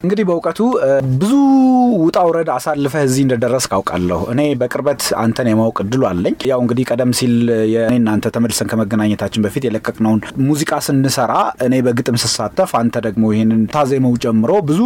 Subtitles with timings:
[0.00, 0.58] እንግዲህ በእውቀቱ
[1.20, 1.32] ብዙ
[2.02, 7.10] ውጣ ውረድ አሳልፈህ እዚህ እንደደረስክ አውቃለሁ። እኔ በቅርበት አንተን የማወቅ እድሉ አለኝ። ያው እንግዲህ ቀደም
[7.18, 7.34] ሲል
[7.72, 11.32] የእኔ እናንተ ተመልሰን ከመገናኘታችን በፊት የለቀቅነውን ሙዚቃ ስንሰራ
[11.66, 14.80] እኔ በግጥም ስሳተፍ፣ አንተ ደግሞ ይህንን ታዜመው ጨምሮ ብዙ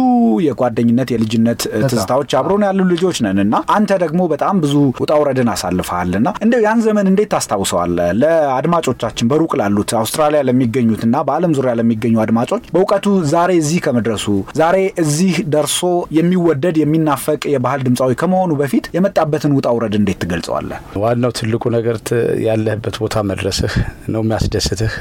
[0.47, 6.13] የጓደኝነት የልጅነት ትዝታዎች አብሮን ያሉ ልጆች ነን እና አንተ ደግሞ በጣም ብዙ ውጣ ውረድን አሳልፈሃል
[6.19, 8.11] እና እንደው ያን ዘመን እንዴት ታስታውሰዋለህ?
[8.21, 14.27] ለአድማጮቻችን በሩቅ ላሉት አውስትራሊያ ለሚገኙትና በዓለም ዙሪያ ለሚገኙ አድማጮች በእውቀቱ ዛሬ እዚህ ከመድረሱ
[14.59, 15.79] ዛሬ እዚህ ደርሶ
[16.17, 20.77] የሚወደድ የሚናፈቅ የባህል ድምፃዊ ከመሆኑ በፊት የመጣበትን ውጣ ውረድ እንዴት ትገልጸዋለህ?
[21.01, 21.97] ዋናው ትልቁ ነገር
[22.45, 23.73] ያለህበት ቦታ መድረስህ
[24.13, 24.93] ነው የሚያስደስትህ።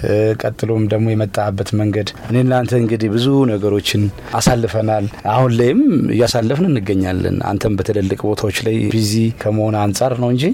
[0.42, 4.02] ቀጥሎም ደግሞ የመጣህበት መንገድ እኔ እናንተ እንግዲህ ብዙ ነገሮችን
[4.38, 5.80] አሳልፈናል። አሁን ላይም
[6.14, 10.44] እያሳለፍን እንገኛለን። አንተም በትልልቅ ቦታዎች ላይ ቢዚ ከመሆን አንጻር ነው እንጂ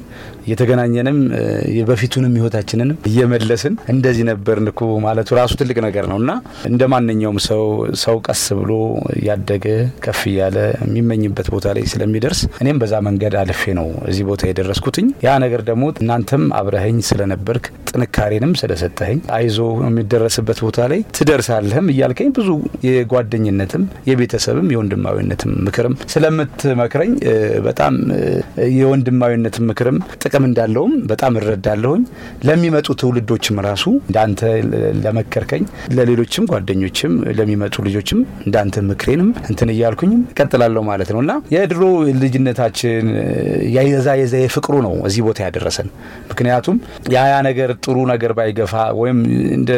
[0.44, 1.18] እየተገናኘንም
[1.76, 6.30] የበፊቱንም ህይወታችንንም እየመለስን እንደዚህ ነበርን እኮ ማለቱ ራሱ ትልቅ ነገር ነው እና
[6.70, 7.64] እንደ ማንኛውም ሰው
[8.02, 8.72] ሰው ቀስ ብሎ
[9.40, 9.66] ያደገ
[10.04, 15.36] ከፍ እያለ የሚመኝበት ቦታ ላይ ስለሚደርስ እኔም በዛ መንገድ አልፌ ነው እዚህ ቦታ የደረስኩትኝ። ያ
[15.44, 22.48] ነገር ደግሞ እናንተም አብረኸኝ ስለነበርክ ጥንካሬንም ስለሰጠኸኝ አይዞ የሚደረስበት ቦታ ላይ ትደርሳለህም እያልከኝ ብዙ
[22.88, 27.12] የጓደኝነትም የቤተሰብም የወንድማዊነትም ምክርም ስለምትመክረኝ
[27.66, 27.94] በጣም
[28.76, 32.02] የወንድማዊነትም ምክርም ጥቅም እንዳለውም በጣም እረዳለሁኝ።
[32.48, 34.40] ለሚመጡ ትውልዶችም ራሱ እንዳንተ
[35.04, 35.64] ለመከርከኝ
[35.96, 41.82] ለሌሎችም ጓደኞችም ለሚመጡ ልጆችም እንዳንተ ምክሬንም እንትን እያልኩኝም እቀጥላለሁ ማለት ነው እና የድሮ
[42.20, 43.06] ልጅነታችን
[43.76, 45.88] የዛ የዛ የፍቅሩ ነው እዚህ ቦታ ያደረሰን።
[46.30, 46.76] ምክንያቱም
[47.14, 49.18] ያያ ነገር ጥሩ ነገር ባይገፋ ወይም
[49.56, 49.70] እንደ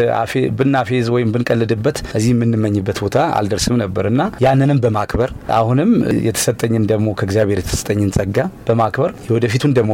[0.58, 5.90] ብናፌዝ ወይም ብንቀልድበት እዚህ የምንመኝበት ቦታ አልደርስም ነበር እና ያንንም በማክበር አሁንም
[6.26, 9.92] የተሰጠኝን ደግሞ ከእግዚአብሔር የተሰጠኝን ጸጋ በማክበር የወደፊቱን ደግሞ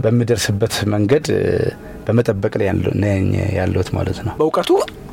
[0.00, 1.26] በምደርስበት መንገድ
[2.06, 2.68] በመጠበቅ ላይ
[3.58, 4.70] ያለሁት ማለት ነው። በእውቀቱ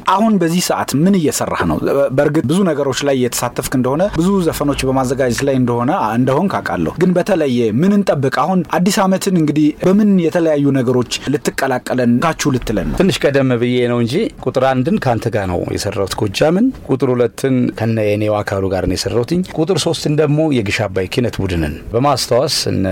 [0.07, 1.77] አሁን በዚህ ሰዓት ምን እየሰራህ ነው?
[2.17, 7.59] በእርግጥ ብዙ ነገሮች ላይ እየተሳተፍክ እንደሆነ ብዙ ዘፈኖች በማዘጋጀት ላይ እንደሆነ እንደሆን ካውቃለሁ። ግን በተለየ
[7.81, 8.35] ምን እንጠብቅ?
[8.43, 12.97] አሁን አዲስ ዓመትን እንግዲህ በምን የተለያዩ ነገሮች ልትቀላቀለን ካችሁ ልትለን ነው?
[13.01, 17.97] ትንሽ ቀደም ብዬ ነው እንጂ ቁጥር አንድን ከአንተ ጋር ነው የሰራሁት ጎጃምን፣ ቁጥር ሁለትን ከነ
[18.07, 22.85] የኔው አካሉ ጋር ነው የሰራሁትኝ፣ ቁጥር ሶስትን ደግሞ የግሽ አባይ ኪነት ቡድንን በማስታወስ እነ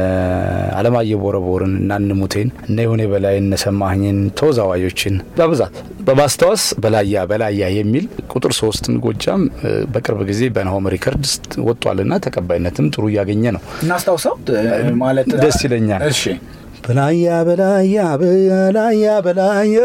[0.79, 1.91] አለማየሁ ቦረቦርን እና
[2.65, 5.75] እነ የሆኔ በላይ እነ ሰማኸኝን ተወዛዋዦችን በብዛት
[6.07, 6.63] በማስታወስ
[7.05, 9.41] በላያ በላያ የሚል ቁጥር ሶስትን ጎጃም
[9.93, 11.33] በቅርብ ጊዜ በናሆም ሪከርድስ
[11.67, 14.33] ወጥቷልና ተቀባይነትም ጥሩ እያገኘ ነው። እናስታውሰው
[15.01, 16.23] ማለት ደስ ይለኛል። እሺ
[16.85, 19.75] በላያ በላያ በላያ በላያ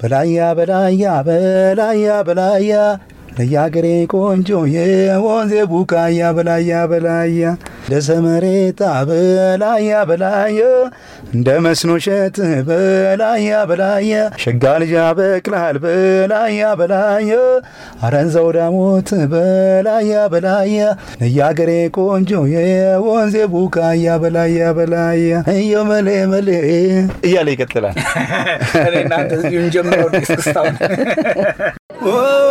[0.00, 2.72] በላያ በላያ በላያ በላያ
[3.36, 7.50] ለያገሬ ቆንጆ የወንዜ ቡቃያ በላያ በላያ
[7.90, 10.60] ለሰመሬታ በላያ በላያ
[11.34, 12.36] እንደ መስኖ ሸት
[12.68, 14.12] በላያ በላያ
[14.44, 17.32] ሸጋ ልጅ በቅላል በላያ በላያ
[18.06, 20.78] አረንዛው ዳሞት በላያ በላያ
[21.22, 26.48] ለያገሬ ቆንጆ የወንዜ ቡቃያ በላያ በላያ እዮ መሌ መሌ
[27.26, 27.96] እያለ ይቀጥላል።
[29.02, 30.76] እናንተ እዚሁ ጀምረው እስክስታውን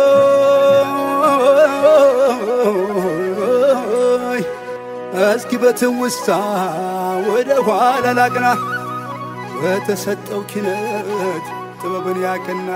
[5.34, 6.28] እስኪ በትውስታ
[7.28, 8.46] ወደ ኋላ ላቅና።
[9.56, 11.46] በተሰጠው ኪነት
[11.80, 12.70] ጥበብን ያቀና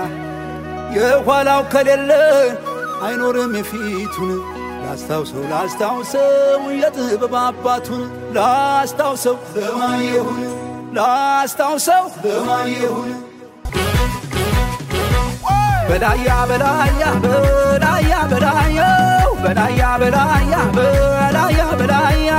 [0.95, 2.11] የኋላው ከሌለ
[3.05, 4.31] አይኖርም የፊቱን።
[4.83, 8.03] ላስታውሰው ላስታውሰው የጥበብ አባቱን።
[8.37, 10.41] ላስታውሰው ለማን ይሁን?
[10.97, 13.11] ላስታውሰው ለማን ይሁን?
[15.89, 18.79] በላያ በላያ በላያ በላያ
[19.49, 22.31] በላያ በላያ በላያ በላያ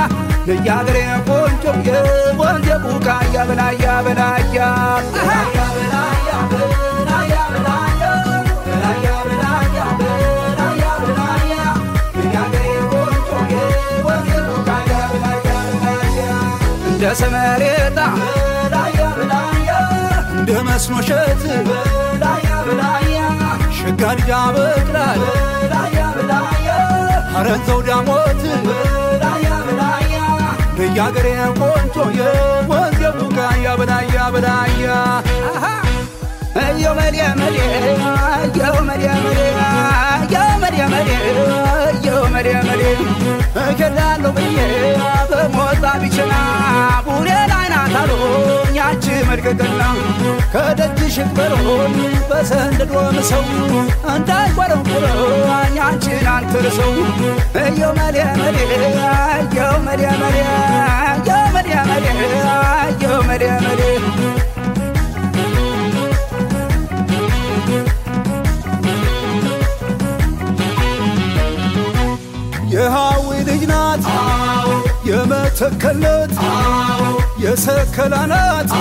[0.49, 4.59] የያገሬ ቆንጆ የወንዜ ቡቃያ በላያ በላያ
[15.67, 16.29] በላያ
[16.91, 17.99] እንደ ሰመሬታ
[18.63, 19.69] በላያ በላያ
[20.33, 23.19] እንደ መስኖ እሸት በላያ በላያ
[23.79, 25.21] ሸጋ ልጅ በቅላል
[25.63, 26.60] በላያ በላያ
[27.37, 30.17] አረንዘው ዳሞት በላያ በላያ
[30.77, 31.27] ለያገሬ
[31.59, 34.87] ቆንጆ የወንዝ ቡቃያ በላያ በላያ።
[36.61, 37.63] እዮ መዲያ መዲያ
[38.45, 39.61] እዮ መዲያ መዲያ
[47.05, 49.05] ቡሬ ላይ ናት አሉኝ ያቺ
[49.59, 49.81] ቀና
[50.53, 51.93] ከደጅሽ በሮን
[52.29, 53.45] በሰንደዶ ምሰው
[54.13, 55.20] እንዳይቆረቁረኝ
[55.91, 56.91] አንቺን አንትርሰው
[57.61, 58.67] እየው መዲያ መዲያ
[59.39, 60.45] እየው መዲያ መዲያ
[62.85, 63.51] እየው መዲያ
[72.73, 74.05] የሃዊ ልጅ ናት
[75.09, 76.35] የመተከለት
[77.43, 78.71] የሰከላ ናት።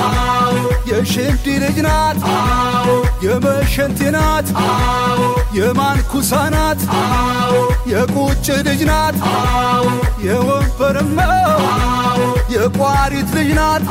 [0.91, 2.19] የሽንዲ ልጅ ናት።
[3.25, 4.49] የመሸንቲ ናት።
[5.59, 6.81] የማንኩሳ ናት።
[7.93, 9.17] የቁጭ ልጅ ናት።
[10.27, 11.19] የወንበርማ
[12.55, 13.85] የቋሪት ልጅ ናት።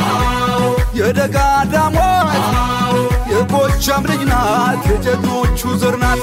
[0.99, 1.37] የደጋ
[1.73, 2.35] ዳሞት
[3.33, 6.21] የጎጃም ልጅ ናት። የጀግኖቹ ዘር ናት።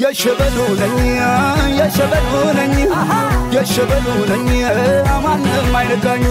[0.00, 0.96] የሸበሉ ነኝ
[1.78, 2.28] የሸበሉ
[2.58, 2.74] ነኝ።
[3.54, 4.48] የሸበሉ ነኝ።
[5.24, 6.24] ማንም አይነካኝ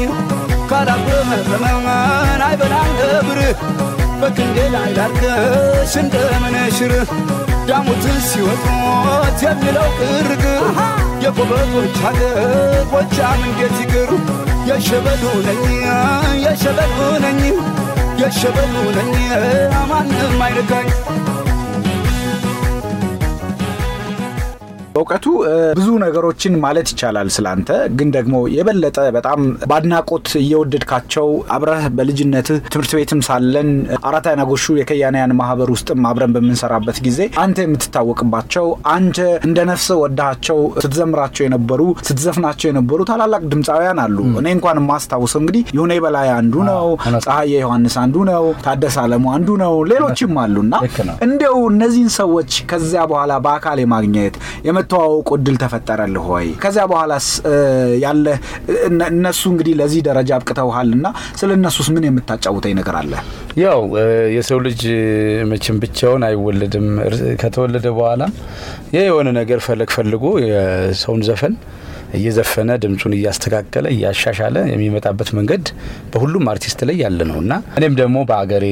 [0.69, 1.87] ካላጉረመረመን
[2.47, 3.39] አይበላኝ ነብር
[4.21, 6.93] በክንዴ ላይ ላርከሽ እንደምነሽር
[7.69, 10.63] ዳሞትን ሲወጡት የሚለው ግርግር
[11.23, 12.37] የጎበዞች ሀገር
[12.91, 14.11] ጎጃም እንዴት ይግር
[14.69, 15.63] የሸበሉ ነኝ
[16.45, 17.41] የሸበሉ ነኝ
[18.21, 19.11] የሸበሉ ነኝ
[19.91, 20.89] ማንም አይነካኝ
[24.93, 25.25] በእውቀቱ
[25.77, 29.39] ብዙ ነገሮችን ማለት ይቻላል ስላንተ። ግን ደግሞ የበለጠ በጣም
[29.69, 33.69] በአድናቆት እየወደድካቸው አብረህ በልጅነትህ ትምህርት ቤትም ሳለን
[34.09, 40.59] አራት አይና ጎሹ የከያንያን ማህበር ውስጥም አብረን በምንሰራበት ጊዜ አንተ የምትታወቅባቸው አንተ እንደ ነፍስ ወዳቸው
[40.79, 46.85] ስትዘምራቸው የነበሩ ስትዘፍናቸው የነበሩ ታላላቅ ድምፃውያን አሉ። እኔ እንኳን የማስታውሰው እንግዲህ ይሁኔ በላይ አንዱ ነው፣
[47.25, 50.73] ፀሐዬ ዮሐንስ አንዱ ነው፣ ታደሰ አለሙ አንዱ ነው፣ ሌሎችም አሉና
[51.25, 52.37] እንዲያው እነዚህን ሰዎች
[52.69, 54.35] ከዚያ በኋላ በአካል የማግኘት
[54.79, 56.45] የመተዋወቁ እድል ተፈጠረልህ ወይ?
[56.63, 57.27] ከዚያ በኋላስ
[58.03, 58.25] ያለ
[59.09, 61.07] እነሱ እንግዲህ ለዚህ ደረጃ አብቅተውሃል እና
[61.39, 63.11] ስለ እነሱስ ምን የምታጫውተኝ ነገር አለ?
[63.63, 63.81] ያው
[64.35, 64.81] የሰው ልጅ
[65.51, 66.87] መቼም ብቻውን አይወለድም።
[67.41, 68.21] ከተወለደ በኋላ
[68.97, 71.55] የሆነ ነገር ፈለግ ፈልጎ የሰውን ዘፈን
[72.13, 75.65] እየዘፈነ ድምፁን እያስተካከለ እያሻሻለ የሚመጣበት መንገድ
[76.13, 78.65] በሁሉም አርቲስት ላይ ያለ ነው እና እኔም ደግሞ በአገሬ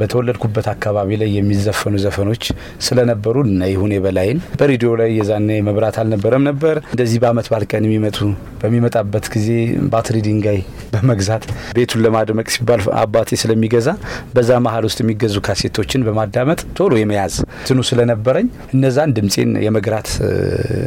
[0.00, 2.44] በተወለድኩበት አካባቢ ላይ የሚዘፈኑ ዘፈኖች
[2.86, 8.18] ስለነበሩ እና ይሁኔ በላይን በሬዲዮ ላይ የዛኔ መብራት አልነበረም ነበር። እንደዚህ በአመት ባል ቀን የሚመጡ
[8.62, 9.48] በሚመጣበት ጊዜ
[9.92, 10.60] ባትሪ ድንጋይ
[10.92, 11.44] በመግዛት
[11.76, 13.88] ቤቱን ለማድመቅ ሲባል አባቴ ስለሚገዛ
[14.34, 17.34] በዛ መሀል ውስጥ የሚገዙ ካሴቶችን በማዳመጥ ቶሎ የመያዝ
[17.68, 20.08] ትኑ ስለነበረኝ እነዛን ድምፄን የመግራት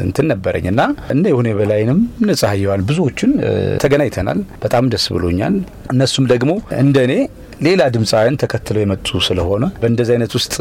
[0.06, 3.30] እንትን ነበረኝ እና እነ የሆነ በላይንም ነጻየዋል ብዙዎችን
[3.82, 5.54] ተገናኝተናል። በጣም ደስ ብሎኛል።
[5.92, 7.14] እነሱም ደግሞ እንደ እኔ
[7.62, 10.54] ሌላ ድምፃውያን ተከትለው የመጡ ስለሆነ በእንደዚህ አይነት ውስጥ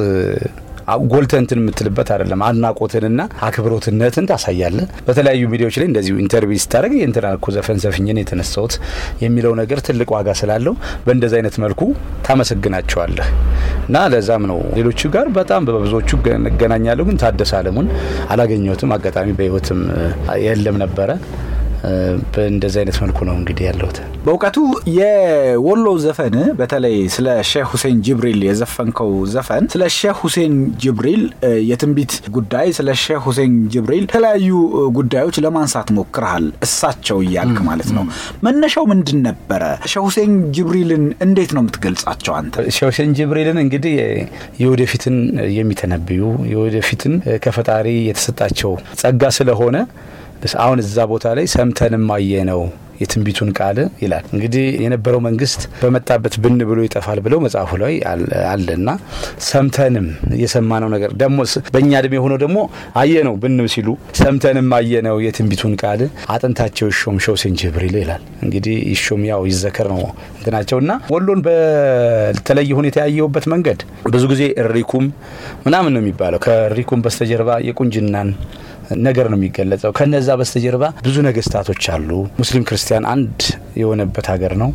[1.11, 4.77] ጎልተ እንትን የምትልበት አይደለም። አድናቆትንና አክብሮትነትን ታሳያለ።
[5.07, 8.75] በተለያዩ ሚዲያዎች ላይ እንደዚሁ interview ስታደርግ የእንትና እኮ ዘፈን ዘፍኝን የተነሳሁት
[9.23, 11.81] የሚለው ነገር ትልቅ ዋጋ ስላለው በእንደዚህ አይነት መልኩ
[12.27, 13.29] ታመሰግናቸዋለህ
[13.87, 16.09] እና ለዛም ነው ሌሎቹ ጋር በጣም በብዙዎቹ
[16.51, 17.87] እገናኛለሁ። ግን ታደሰ አለሙን
[18.31, 19.79] አላገኘሁትም። አጋጣሚ በህይወትም
[20.45, 21.09] የለም ነበረ።
[22.33, 24.57] በእንደዚህ አይነት መልኩ ነው እንግዲህ ያለሁት። በእውቀቱ
[24.97, 31.23] የወሎ ዘፈን በተለይ ስለ ሼህ ሁሴን ጅብሪል የዘፈንከው ዘፈን ስለ ሼህ ሁሴን ጅብሪል
[31.69, 34.49] የትንቢት ጉዳይ፣ ስለ ሼህ ሁሴን ጅብሪል የተለያዩ
[34.97, 38.05] ጉዳዮች ለማንሳት ሞክረሃል። እሳቸው እያልክ ማለት ነው።
[38.43, 39.63] መነሻው ምንድን ነበረ?
[39.91, 42.55] ሼህ ሁሴን ጅብሪልን እንዴት ነው የምትገልጻቸው አንተ?
[42.71, 43.95] ሼህ ሁሴን ጅብሪልን እንግዲህ
[44.61, 45.17] የወደፊትን
[45.57, 46.21] የሚተነብዩ
[46.53, 47.13] የወደፊትን
[47.43, 48.71] ከፈጣሪ የተሰጣቸው
[49.01, 49.77] ጸጋ ስለሆነ
[50.61, 52.61] አሁን እዛ ቦታ ላይ ሰምተንም አየ ነው
[53.01, 57.93] የትንቢቱን ቃል ይላል። እንግዲህ የነበረው መንግስት በመጣበት ብን ብሎ ይጠፋል ብለው መጽሐፉ ላይ
[58.51, 58.89] አለና
[59.47, 60.07] ሰምተንም
[60.41, 61.37] የሰማነው ነገር ደግሞ
[61.73, 62.57] በእኛ እድሜ የሆነው ደግሞ
[63.01, 66.01] አየ ነው ብን ሲሉ ሰምተንም አየ ነው የትንቢቱን ቃል
[66.33, 70.01] አጥንታቸው ይሾም ሁሴን ጅብሪል ይላል። እንግዲህ ይሾም ያው ይዘከር ነው
[70.37, 73.79] እንትናቸው እና ወሎን በተለየ ሁኔታ ያየሁበት መንገድ
[74.11, 75.05] ብዙ ጊዜ እሪኩም
[75.65, 78.29] ምናምን ነው የሚባለው። ከእሪኩም በስተጀርባ የቁንጅናን
[79.01, 83.37] ነገር ነው የሚገለጸው። ከነዛ በስተጀርባ ብዙ ነገስታቶች አሉ። ሙስሊም ክርስቲያን አንድ
[83.81, 84.69] የሆነበት ሀገር ነው።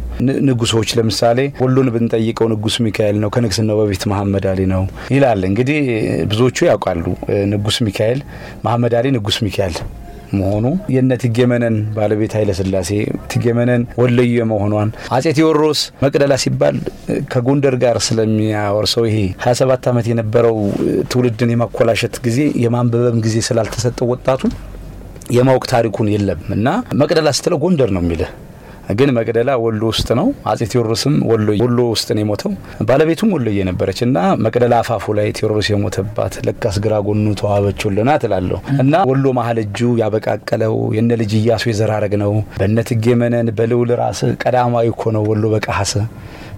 [0.48, 4.82] ንጉሶች ለምሳሌ ወሎን ብንጠይቀው ንጉስ ሚካኤል ነው፣ ከንግስናው በፊት መሐመድ አሊ ነው
[5.14, 5.80] ይላል። እንግዲህ
[6.30, 7.04] ብዙዎቹ ያውቃሉ
[7.52, 8.20] ንጉስ ሚካኤል
[8.66, 9.76] መሐመድ አሊ ንጉስ ሚካኤል
[10.38, 10.64] መሆኑ
[10.94, 12.90] የነ ትጌመነን ባለቤት ኃይለ ስላሴ
[13.32, 16.78] ትጌመነን ወለየ መሆኗን አጼ ቴዎድሮስ መቅደላ ሲባል
[17.32, 20.56] ከጎንደር ጋር ስለሚያወርሰው ይሄ 27 ዓመት የነበረው
[21.12, 24.42] ትውልድን የማኮላሸት ጊዜ የማንበበም ጊዜ ስላልተሰጠው ወጣቱ
[25.36, 26.66] የማወቅ ታሪኩን የለም እና
[27.00, 28.32] መቅደላ ስትለው ጎንደር ነው የሚልህ
[28.96, 31.14] ግን መቅደላ ወሎ ውስጥ ነው። አጼ ቴዎድሮስም
[31.60, 32.52] ወሎ ውስጥ ነው የሞተው።
[32.88, 38.58] ባለቤቱም ወሎዬ ነበረች እና መቅደላ አፋፉ ላይ ቴዎድሮስ የሞተባት ለካስ ግራ ጎኑ ተዋበች ወሎና ትላለሁ
[38.82, 42.32] እና ወሎ መሀል እጁ ያበቃቀለው የነ ልጅ እያሱ የዘራረግ ነው።
[42.78, 45.92] እቴጌ መነን በልዑል ራስ ቀዳማዊ እኮ ነው ወሎ በቀሀስ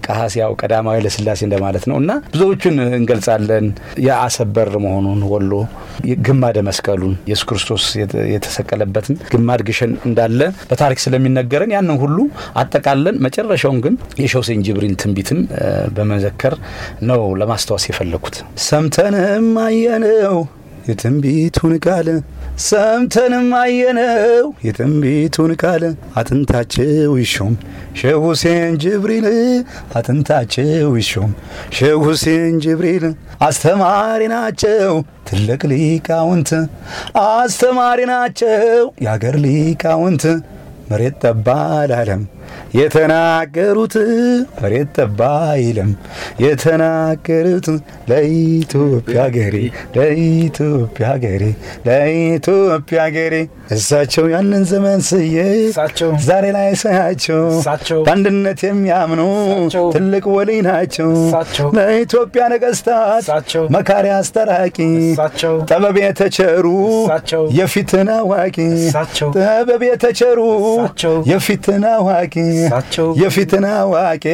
[0.09, 3.65] ቀሀስ ያው ቀዳማዊ ለስላሴ እንደማለት ነው እና ብዙዎቹን እንገልጻለን።
[4.05, 5.51] የአሰብ በር መሆኑን ወሎ
[6.25, 7.83] ግማደ መስቀሉን ኢየሱስ ክርስቶስ
[8.33, 10.39] የተሰቀለበትን ግማድ ግሸን እንዳለ
[10.69, 12.17] በታሪክ ስለሚነገረን ያንን ሁሉ
[12.61, 15.41] አጠቃለን መጨረሻውን ግን የሸውሴን ጅብሪል ትንቢትን
[15.97, 16.55] በመዘከር
[17.09, 18.37] ነው ለማስታወስ የፈለኩት።
[18.67, 20.37] ሰምተንም አየነው
[20.89, 22.07] የትንቢቱን ቃል
[22.59, 25.83] ሰምተንም አየነው የትንቢቱን ቃል።
[26.19, 26.87] አጥንታቸው
[27.21, 27.53] ይሾም
[27.99, 29.27] ሼህ ሁሴን ጅብሪል
[29.97, 30.65] አጥንታቸው
[30.99, 31.31] ይሾም
[31.77, 33.05] ሼህ ሁሴን ጅብሪል።
[33.47, 34.91] አስተማሪ ናቸው
[35.29, 36.51] ትልቅ ሊቃውንት
[37.25, 40.25] አስተማሪ ናቸው የአገር ሊቃውንት።
[40.89, 41.47] መሬት ጠባ
[41.79, 42.21] አላለም
[42.79, 43.95] የተናገሩት
[44.59, 45.91] መሬት ጠባ አይልም
[46.43, 47.67] የተናገሩት
[48.11, 49.55] ለኢትዮጵያ ሀገሬ
[49.97, 51.43] ለኢትዮጵያ ሀገሬ
[51.87, 53.35] ለኢትዮጵያ ሀገሬ
[53.75, 55.35] እሳቸው ያንን ዘመን ስዬ
[56.27, 57.41] ዛሬ ላይ ሳያቸው
[58.05, 59.21] በአንድነት የሚያምኑ
[59.95, 61.11] ትልቅ ወልይ ናቸው።
[61.77, 63.25] ለኢትዮጵያ ነገስታት
[63.75, 64.77] መካሪ አስታራቂ
[65.69, 66.67] ጥበብ የተቸሩ
[67.59, 68.57] የፊትን አዋቂ
[69.35, 70.39] ጥበብ የተቸሩ
[71.31, 72.35] የፊትን አዋቂ
[73.21, 74.25] የፊትን አዋቂ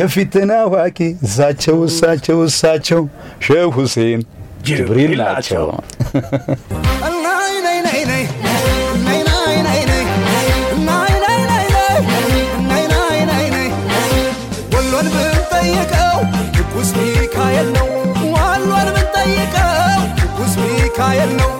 [0.00, 3.02] የፊትን አዋቂ እሳቸው እሳቸው እሳቸው
[3.46, 4.22] ሼህ ሁሴን
[4.66, 5.66] ጅብሪል ናቸው።
[14.72, 16.16] ወሎን ብንጠይቀው
[16.54, 17.88] ንጉሥ ሚካኤል ነው።
[18.34, 19.72] ወሎን ብንጠይቀው
[20.18, 21.52] ንጉሥ ሚካኤል ነው።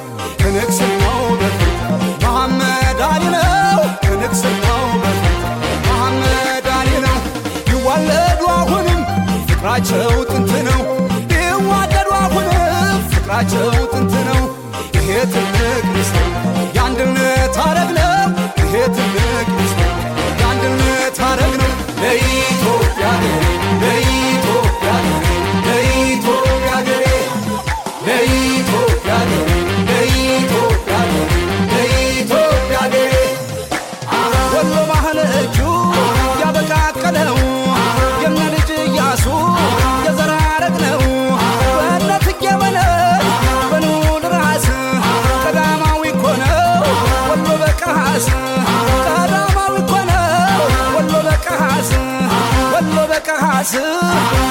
[53.68, 53.74] በቀሃስ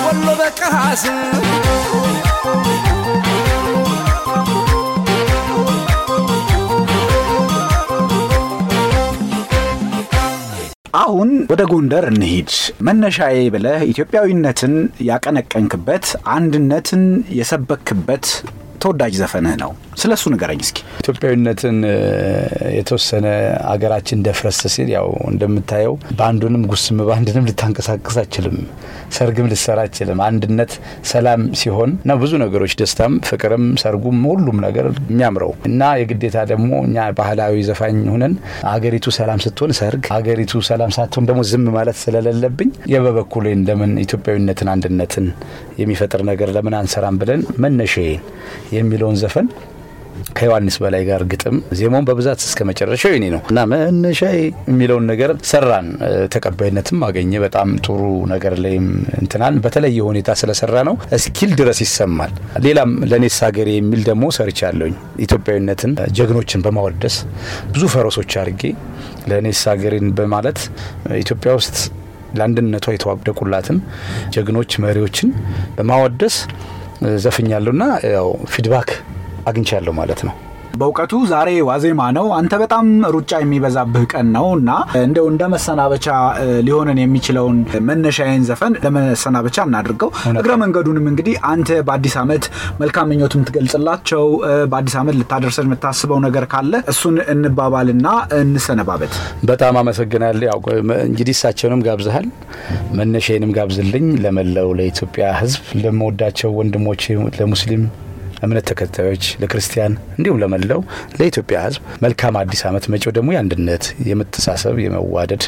[0.05, 1.03] ወሎ በቀሃስ
[10.97, 12.51] አሁን ወደ ጎንደር እንሂድ።
[12.87, 14.73] መነሻዬ ብለህ ኢትዮጵያዊነትን
[15.07, 16.05] ያቀነቀንክበት
[16.35, 17.03] አንድነትን
[17.37, 18.25] የሰበክበት
[18.85, 21.77] ተወዳጅ ዘፈንህ ነው። ስለ እሱ ንገረኝ እስኪ። ኢትዮጵያዊነትን
[22.77, 23.27] የተወሰነ
[23.71, 28.57] አገራችን ደፍረስ ሲል ያው እንደምታየው በአንዱንም ጉስም በአንድንም ልታንቀሳቀስ አችልም፣
[29.15, 30.71] ሰርግም ልሰራ አችልም። አንድነት
[31.11, 37.07] ሰላም ሲሆን ነው ብዙ ነገሮች ደስታም፣ ፍቅርም፣ ሰርጉም ሁሉም ነገር የሚያምረው እና የግዴታ ደግሞ እኛ
[37.19, 38.35] ባህላዊ ዘፋኝ ሁነን
[38.73, 45.27] አገሪቱ ሰላም ስትሆን ሰርግ፣ አገሪቱ ሰላም ሳትሆን ደግሞ ዝም ማለት ስለሌለብኝ የበበኩሌን ለምን ኢትዮጵያዊነትን አንድነትን
[45.79, 48.21] የሚፈጥር ነገር ለምን አንሰራም ብለን መነሻዬን
[48.75, 49.47] የሚለውን ዘፈን
[50.37, 54.37] ከዮሐንስ በላይ ጋር ግጥም ዜማውን በብዛት እስከ መጨረሻው የኔ ነው እና መነሻዬ
[54.69, 55.87] የሚለውን ነገር ሰራን።
[56.35, 57.99] ተቀባይነትም አገኘ። በጣም ጥሩ
[58.31, 58.85] ነገር ላይም
[59.19, 62.33] እንትናን በተለየ ሁኔታ ስለሰራ ነው እስኪል ድረስ ይሰማል።
[62.65, 67.17] ሌላም ለእኔስ ሀገሬ የሚል ደግሞ ሰርቻለሁኝ። ኢትዮጵያዊነትን ጀግኖችን በማወደስ
[67.73, 68.63] ብዙ ፈረሶች አድርጌ
[69.31, 70.59] ለእኔስ ሀገሬን በማለት
[71.19, 71.77] ኢትዮጵያ ውስጥ
[72.37, 73.77] ለአንድነቷ የተዋደቁላትን
[74.33, 75.29] ጀግኖች መሪዎችን
[75.77, 76.37] በማወደስ
[77.23, 77.83] ዘፍኛለሁና
[78.13, 78.89] ያው feedback
[79.47, 80.35] አግኝቻለሁ ማለት ነው።
[80.75, 84.69] በእውቀቱ ዛሬ ዋዜማ ነው። አንተ በጣም ሩጫ የሚበዛብህ ቀን ነው እና
[85.01, 86.07] እንደው እንደ መሰናበቻ
[86.67, 92.45] ሊሆንን የሚችለውን መነሻዬን ዘፈን ለመሰናበቻ እናድርገው። እግረ መንገዱንም እንግዲህ አንተ በአዲስ ዓመት
[92.81, 94.23] መልካም ምኞት የምትገልጽላቸው
[94.71, 98.07] በአዲስ ዓመት ልታደርሰን የምታስበው ነገር ካለ እሱን እንባባልና
[98.39, 99.13] እንሰነባበት።
[99.49, 100.59] በጣም አመሰግናለሁ። ያው
[101.05, 102.27] እንግዲህ እሳቸውንም ጋብዘሃል፣
[102.99, 107.03] መነሻዬንም ጋብዝልኝ። ለመላው ለኢትዮጵያ ሕዝብ ለመወዳቸው ወንድሞቼ
[107.37, 107.83] ለሙስሊም
[108.43, 110.81] እምነት ተከታዮች ለክርስቲያን እንዲሁም ለመላው
[111.17, 115.45] ለኢትዮጵያ ሕዝብ መልካም አዲስ ዓመት። መጪው ደግሞ የአንድነት፣ የመተሳሰብ፣ የመዋደድ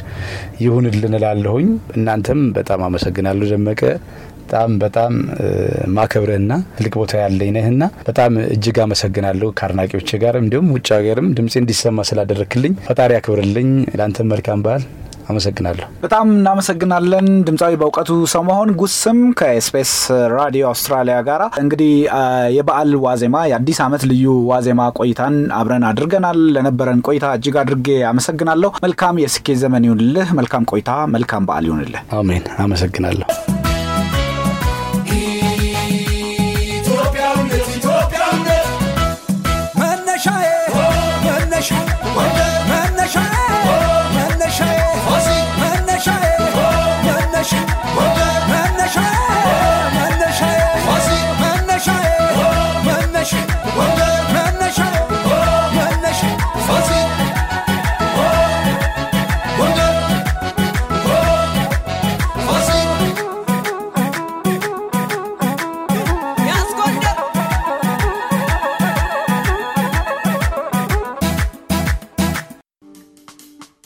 [0.61, 3.81] ይሁንልን እላለሁኝ። እናንተም በጣም አመሰግናለሁ ደመቀ።
[4.43, 5.13] በጣም በጣም
[5.95, 12.05] ማከብርህና ትልቅ ቦታ ያለኝ ነህና በጣም እጅግ አመሰግናለሁ ከአድናቂዎች ጋር እንዲሁም ውጭ ሀገርም ድምፄ እንዲሰማ
[12.09, 14.85] ስላደረክልኝ ፈጣሪ ያክብርልኝ። ለአንተም መልካም በዓል
[15.27, 19.91] አመሰግናለሁ። በጣም እናመሰግናለን። ድምፃዊ በእውቀቱ ሰው መሆን ጉስም ከኤስቢኤስ
[20.35, 21.91] ራዲዮ አውስትራሊያ ጋር እንግዲህ
[22.57, 29.21] የበዓል ዋዜማ የአዲስ ዓመት ልዩ ዋዜማ ቆይታን አብረን አድርገናል። ለነበረን ቆይታ እጅግ አድርጌ አመሰግናለሁ። መልካም
[29.23, 33.27] የስኬት ዘመን ይሁንልህ። መልካም ቆይታ፣ መልካም በዓል ይሁንልህ። አሜን። አመሰግናለሁ።